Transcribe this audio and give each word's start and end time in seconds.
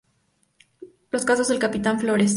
Los 1.11 1.25
casos 1.25 1.47
del 1.49 1.59
capitán 1.59 1.99
Flores. 1.99 2.29